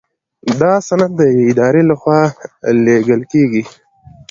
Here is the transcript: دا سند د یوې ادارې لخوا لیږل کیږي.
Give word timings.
دا 0.59 0.73
سند 0.87 1.11
د 1.17 1.21
یوې 1.33 1.45
ادارې 1.51 1.81
لخوا 1.89 2.21
لیږل 2.85 3.21
کیږي. 3.31 3.63